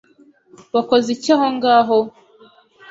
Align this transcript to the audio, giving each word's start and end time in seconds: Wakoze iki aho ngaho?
Wakoze 0.73 1.07
iki 1.15 1.29
aho 1.35 1.45
ngaho? 1.55 1.97